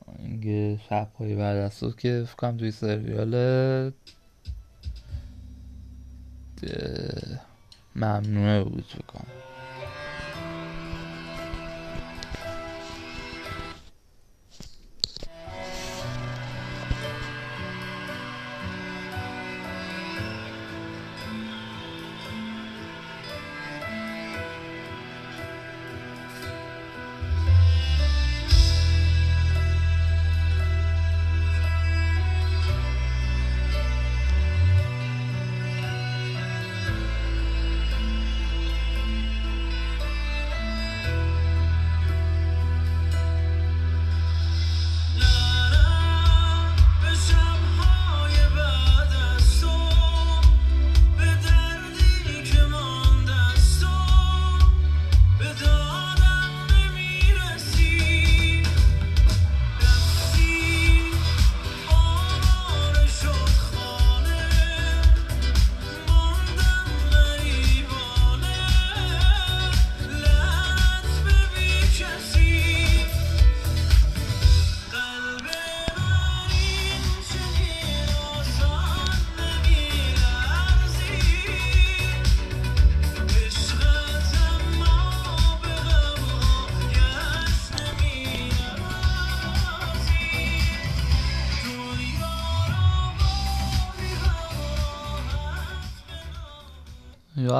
[0.06, 3.34] آهنگ شبهای بعد از صبح که فکر کنم توی سریال
[7.96, 9.39] ممنوعه بود فکر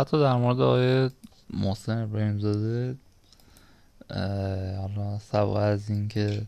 [0.01, 1.11] حتی در مورد آقای
[1.51, 2.97] محسن ابراهیم زاده
[4.77, 6.47] حالا سبقه از این که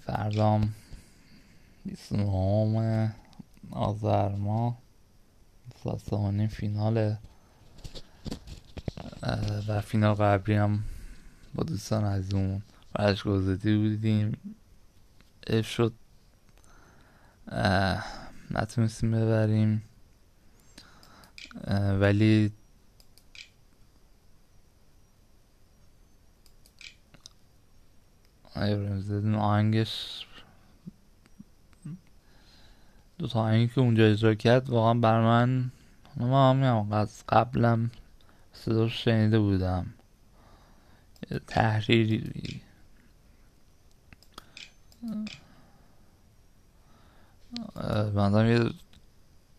[0.00, 0.74] فردام
[1.84, 3.14] 29
[3.70, 4.78] آذر ماه
[5.84, 6.16] ساعت سه
[9.68, 10.84] و فینال قبلی هم
[11.54, 12.62] با دوستان عزیزمون
[12.94, 14.38] برش گذاری بودیم.
[15.46, 15.92] اف شد.
[18.50, 19.82] نتونستیم ببریم.
[22.00, 22.52] ولی
[29.38, 30.26] آهنگش.
[33.18, 35.70] دو تا آهنگی که اونجا اجرا کرد واقعا بر من
[36.16, 37.90] من هم از قبلم
[38.52, 39.86] صداش شنیده بودم.
[41.46, 42.60] تحریری.
[48.14, 48.70] مثلا یه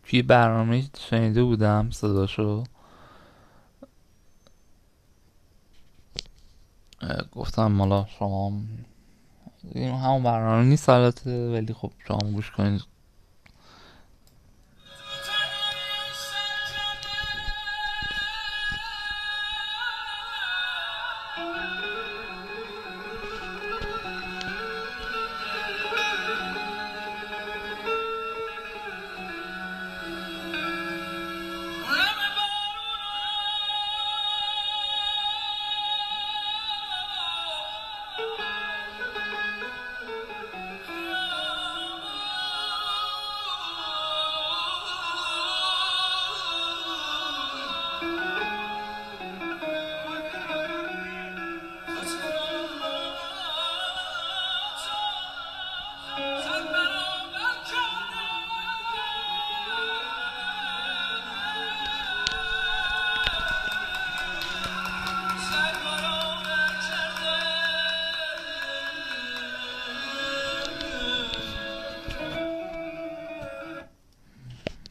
[0.10, 2.64] توی برنامه شنیده بودم صداشو.
[7.32, 8.54] گفتم مالا شما
[9.76, 12.82] همون برنامه نیست البته ولی خب شما گوش کنید.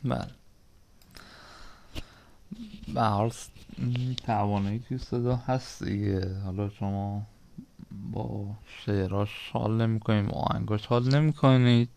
[0.08, 0.30] بله
[2.94, 3.32] به حال
[4.26, 6.38] توانایی توی صدا هست دیگه.
[6.38, 7.26] حالا شما
[8.12, 11.88] با شعراش حال نمی‌کنید با آهنگاش حال نمی‌کنید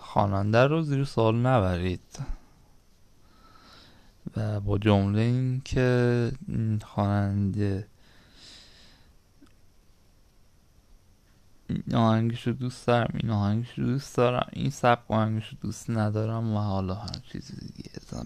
[0.00, 2.18] خواننده رو زیر سوال نبرید.
[4.36, 6.32] و با جمله این که
[6.84, 7.88] خواننده
[11.86, 14.48] این آهنگش رو دوست دارم این آهنگش رو دوست دارم.
[14.52, 17.90] این سبک آهنگش رو دوست ندارم و حالا هر چیز دیگه.
[17.94, 18.24] اصلا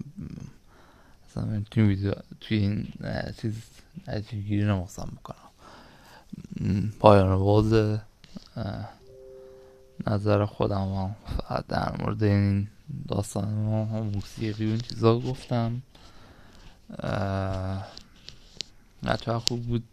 [1.29, 2.87] اصلا توی ویدیو توی این
[3.41, 3.63] چیز
[4.07, 6.91] نتیجه گیری نمستم بکنم.
[6.99, 7.97] پایان باز
[10.07, 12.67] نظر خودم هم فقط در مورد این
[13.07, 15.81] داستان ما موسیقی و این چیزا گفتم.
[19.03, 19.83] بچه خوب بود.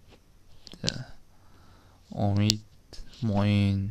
[2.14, 2.61] امید
[3.25, 3.91] معین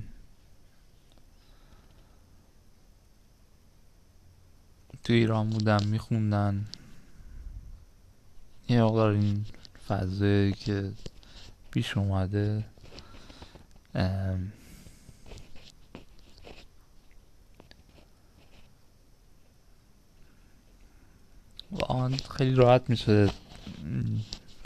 [5.03, 6.65] تو ایران بودن میخوندن.
[8.69, 9.45] یه مقدار این
[9.87, 10.91] فضایی که
[11.71, 12.65] پیش اومده
[13.95, 14.51] ام،
[21.71, 23.29] واقعا خیلی راحت میشه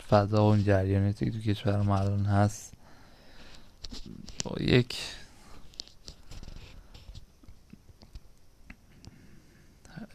[0.08, 0.64] فضا و این
[1.12, 1.96] که تو کشور ما
[2.26, 2.77] هست.
[4.44, 4.96] با یک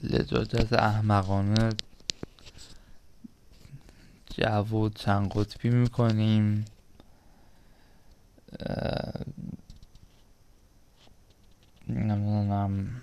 [0.03, 1.69] لجاجت احمقانه
[4.37, 6.65] جو و چند قطبی می‌کنیم.
[11.87, 13.01] نمی‌دونم.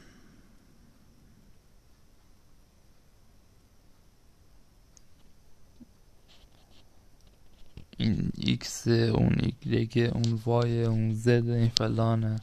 [8.01, 12.37] این ایکس اون ایگرگ اون وای اون زد این فلانه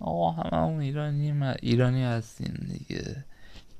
[0.00, 1.32] آقا همه اون ایرانی
[1.62, 3.24] ایرانی هستیم دیگه.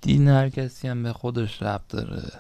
[0.01, 2.33] دین هر کسی هم به خودش ربط داره.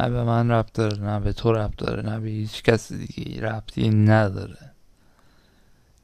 [0.00, 3.40] نه به من ربط داره نه به تو ربط داره نه به هیچ کسی دیگه
[3.40, 4.70] ربطی نداره.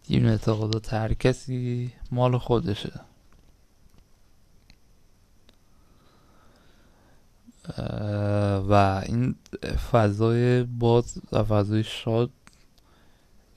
[0.07, 3.01] دین اعتقادات هر کسی مال خودشه.
[8.68, 9.34] و این
[9.92, 12.30] فضای باز و فضای شاد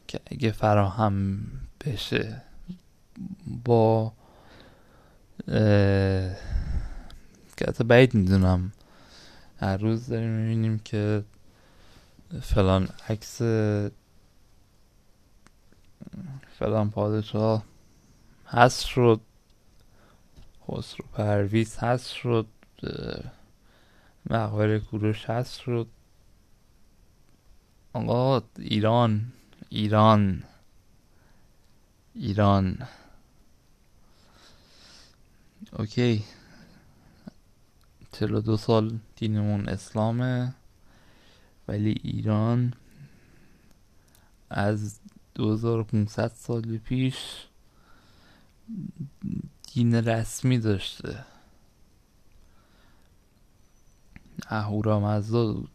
[0.07, 1.39] که اگه فراهم
[1.86, 2.41] بشه
[3.66, 4.14] با
[7.57, 8.72] که حتی بعید می‌دونم.
[9.57, 11.24] هر روز داریم می‌بینیم که
[12.41, 13.41] فلان عکس
[16.59, 17.64] فلان پادشاه
[18.47, 19.22] هست شد
[20.68, 22.47] خسرو پرویز هست شد
[24.26, 25.88] مقبره کوروش هست شد
[27.94, 29.32] آقا ایران
[29.70, 30.44] ایران
[32.16, 32.88] ایران.
[35.80, 36.24] اوکی.
[38.12, 40.54] چلو دو سال دینمون اسلامه
[41.68, 42.74] ولی ایران
[44.50, 45.00] از
[45.36, 47.16] 2500 سال پیش
[49.74, 51.26] دین رسمی داشته.
[54.50, 55.70] اهورامزدا بود.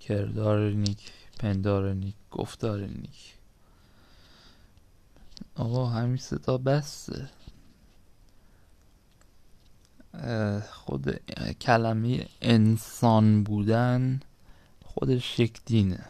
[0.00, 3.34] کردار نیک پندار نیک گفتار نیک.
[5.54, 7.30] آقا همین صدا بسته.
[10.72, 11.10] خود
[11.52, 14.20] کلمه انسان بودن
[14.84, 16.04] خودش یک دینه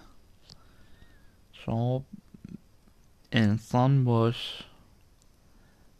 [1.52, 2.04] شما
[3.32, 4.62] انسان باش.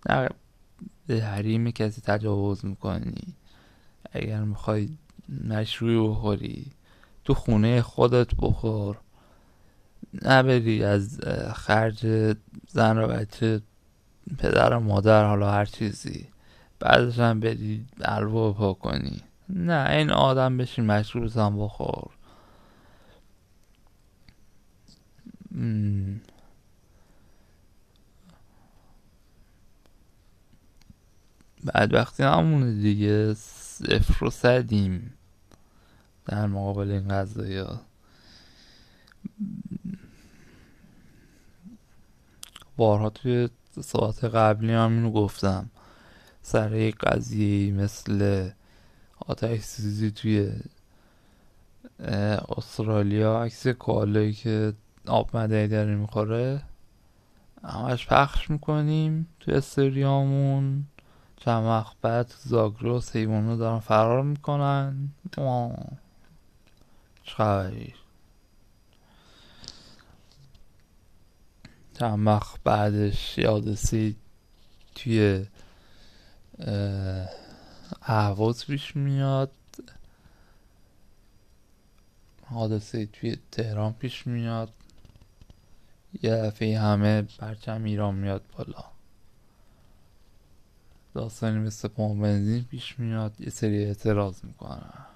[0.08, 0.28] نه
[1.10, 3.34] به حریم کسی تجاوز می‌کنی؟
[4.12, 4.88] اگر می‌خوای
[5.48, 6.66] مشروعی بخوری
[7.24, 8.98] تو خونه خودت بخور.
[10.22, 11.20] نبری از
[11.54, 12.06] خرج
[12.68, 13.60] زن و بچه
[14.38, 16.28] پدر و مادر حالا هر چیزی.
[16.78, 19.20] بعدش هم بری الوا پا کنی.
[19.48, 22.10] نه این آدم بشین مشروب زن بخور.
[31.64, 33.34] وقتی همونه دیگه.
[33.34, 35.12] صفر و صدیم
[36.26, 37.80] در مقابل این قضایی ها.
[42.76, 43.48] بارها توی
[43.80, 45.70] ساعت قبلی هم اینو گفتم.
[46.42, 48.48] سر یک قضیه مثل
[49.26, 50.52] آتش سوزی توی
[52.56, 54.72] استرالیا عکس کوالایی که
[55.06, 56.62] آب مدعی داره می‌خوره.
[57.64, 60.84] همش پخش می‌کنیم توی استوریامون
[61.40, 65.08] چند وقت بعد زاگرس حیوانو دارن فرار می‌کنن.
[67.22, 67.94] چه
[71.94, 74.16] چند وقت بعدش یادسی
[74.94, 75.46] توی
[76.58, 77.28] اه،
[78.02, 79.50] اهواز پیش میاد.
[82.46, 84.72] حادثه توی تهران پیش میاد.
[86.22, 88.89] یه دفعه همه پرچم ایران میاد بالا.
[91.14, 95.06] داستانی مثل پمپ بنزین پیش میاد یه سری اعتراض می‌کنن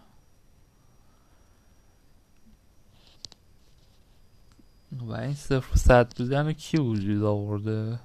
[4.93, 7.99] و این صفر و صد بودن کی وجود آورده؟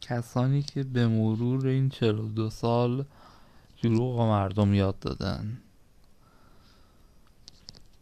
[0.00, 3.04] کسانی که به مرور این چهل و دو سال
[3.82, 5.58] دروغ به مردم یاد دادن.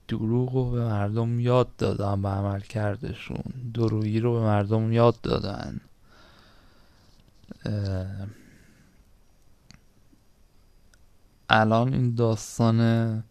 [0.08, 3.72] دروغ رو به مردم یاد دادن به عمل کردشون.
[3.74, 5.80] درویی رو به مردم یاد دادن.
[11.48, 13.24] الان این داستان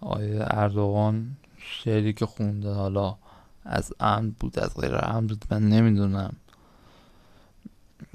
[0.00, 3.18] آیه اردوغان شعری که خونده حالا
[3.64, 6.36] از عمد بود از غیر عمد بود من نمی‌دونم.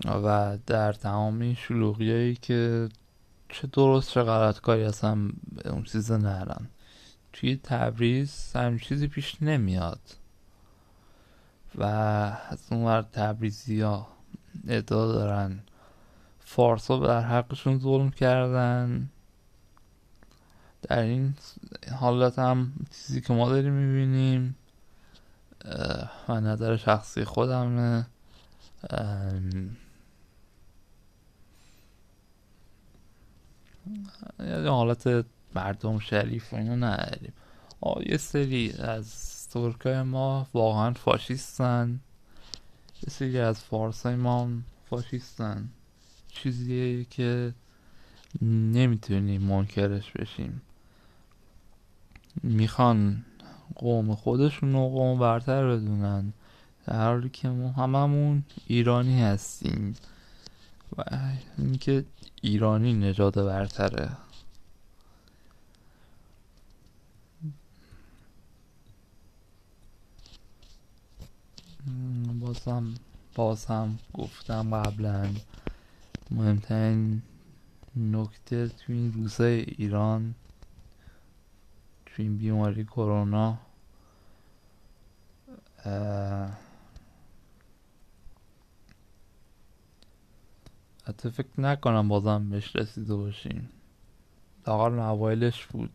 [0.05, 2.89] و در تمام این شلوغی که
[3.49, 5.29] چه درست چه غلط کاری اصلا
[5.65, 6.69] اون چیز نرن
[7.33, 9.99] توی تبریز همین چیزی پیش نمیاد.
[11.75, 14.07] و از اون ور تبریزی ها
[14.67, 15.59] ادعا دارن.
[16.39, 19.09] فارسا در حقشون ظلم کردن.
[20.81, 21.33] در این
[21.99, 24.55] حالت هم چیزی که ما داریم می‌بینیم.
[26.29, 28.05] و نظر شخصی خودمه.
[34.39, 37.33] یه حالت مردم شریف و اینو نداریم.
[38.05, 39.07] یه سری از
[39.53, 41.99] ترکای ما واقعا فاشیستن.
[43.09, 44.49] سری از فارسای ما
[44.89, 45.69] فاشیستن.
[46.27, 47.53] چیزیه که
[48.41, 50.61] نمی‌تونیم منکرش بشیم.
[52.43, 53.25] می‌خوان
[53.75, 56.33] قوم خودشون رو قوم برتر بدونن.
[56.85, 59.95] در حالی که ما هممون ایرانی هستیم.
[60.97, 61.03] و
[61.57, 62.05] اینکه
[62.41, 64.09] ایرانی نجات برتره.
[72.39, 72.93] بازم
[73.35, 75.29] باز هم گفتم قبلا
[76.31, 77.21] مهمترین
[77.95, 80.35] نکته تو این روزای ایران
[82.05, 83.57] تو این بیماری کرونا
[91.05, 93.69] حتی فکر نکنم بازم بهش رسیده باشیم
[94.67, 95.91] لاغر اوایلش بود.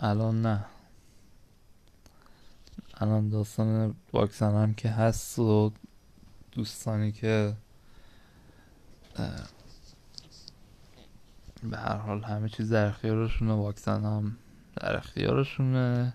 [0.00, 0.64] الان نه.
[3.00, 5.72] الان داستان واکسن هم که هست و
[6.52, 7.54] دوستانی که
[11.62, 14.36] به هر حال همه چیز در اختیارشونه واکسن هم
[14.76, 16.12] در اختیارشونه.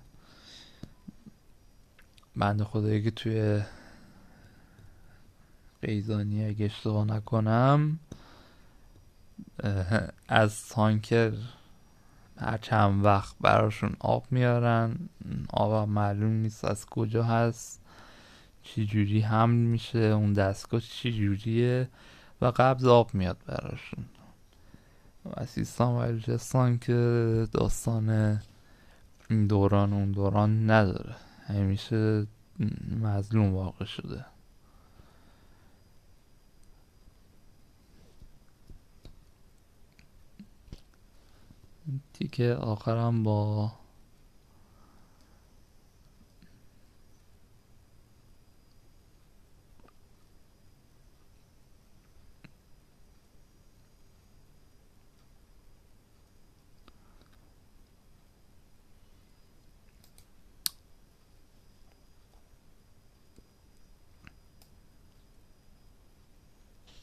[2.36, 3.62] بنده خدایی که توی
[5.82, 8.00] قیزانی اگه اشتباه نکنم
[10.28, 11.34] از تانکر
[12.38, 15.10] هر چند وقت براشون آب میارن
[15.50, 17.82] آب معلوم نیست از کجا هست
[18.64, 21.90] چی جوری حمل میشه اون دستگاه چی جوریه
[22.42, 24.06] و قبض آب میاد براشون.
[25.26, 28.40] و سیستان و بلوچستان که داستان
[29.30, 31.16] این دوران اون دوران نداره.
[31.48, 32.28] همیشه
[33.02, 34.26] مظلوم واقع شده.
[42.14, 43.72] تیکه آخرم با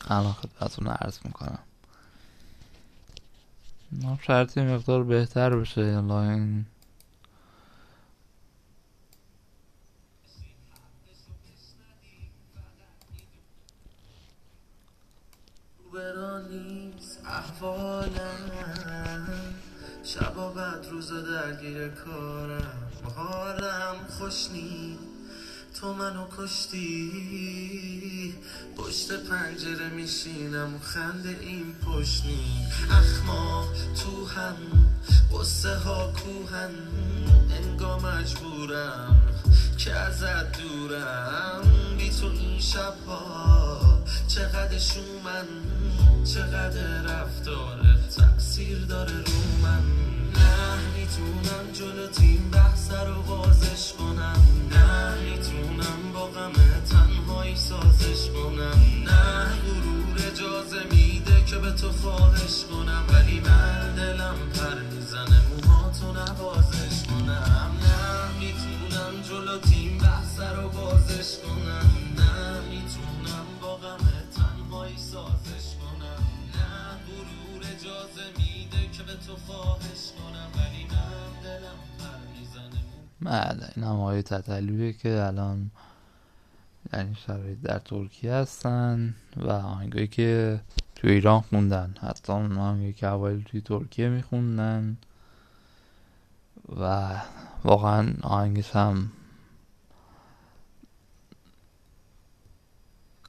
[0.09, 1.72] الان خدمتتون عرض می‌کنم.
[3.93, 6.67] نه شرطی مقدار بهتر بشه یلا این
[15.95, 18.13] برا نیست احوالم.
[20.05, 22.93] شبا بعد روزا درگیر کارم.
[23.17, 24.99] حالم خوش نی
[25.83, 28.35] تو منو کشتی؟
[28.77, 33.69] پشت پنجره میشینم خنده این پشنی اخما
[34.03, 34.57] تو هم
[35.33, 36.71] قصه ها کوهن.
[37.51, 39.23] انگا مجبورم
[39.79, 41.63] که ازت دورم.
[41.99, 45.47] بی تو این شبها چقدر شومن
[46.25, 50.12] چقدر رفتارت تأثیر داره رو من.
[51.19, 54.43] می‌تونم جلو تیم بحث رو بازش کنم.
[54.71, 56.53] نه می‌تونم با غم
[56.91, 58.81] تنهایی سازش کنم.
[59.05, 63.05] نه غرور اجازه میده که به تو خواهش کنم.
[63.09, 67.71] ولی من دلم پر می‌زنه موهاتو نوازش کنم.
[67.83, 71.91] نه می‌تونم جلو تیم بحث رو بازش کنم.
[72.17, 74.05] نه می‌تونم با غم
[74.37, 75.82] تنهایی سازش کنم.
[77.13, 82.83] غرور اجازه میده که به تو خواهش کنم ولی من دلم پر می‌زنه.
[83.21, 85.71] بله این هم آقای تتلویه که الان
[86.91, 90.61] در این شرایط در ترکیه هستن و آهنگایی که
[90.95, 91.95] تو ایران خوندن.
[92.01, 94.97] حتی اون آهنگایی که اوایل توی ترکیه میخوندن
[96.81, 97.15] و
[97.65, 99.13] واقعا آهنگش هم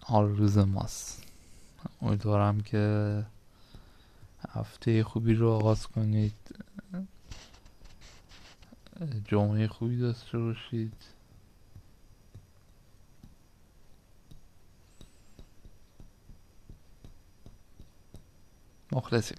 [0.01, 1.23] حال روز ماست
[2.01, 3.25] امیدوارم که
[4.53, 6.33] هفته خوبی رو آغاز کنید.
[9.27, 10.93] جمعه خوبی داشته باشید.
[18.91, 19.37] مخلصیم.